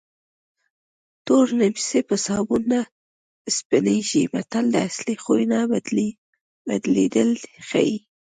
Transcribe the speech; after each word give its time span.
تور 1.25 1.45
نیمڅی 1.59 1.99
په 2.09 2.15
سابون 2.25 2.63
نه 2.71 2.81
سپینېږي 3.57 4.23
متل 4.33 4.65
د 4.73 4.75
اصلي 4.89 5.15
خوی 5.23 5.43
نه 5.51 5.59
بدلېدل 6.69 7.29
ښيي 7.67 7.97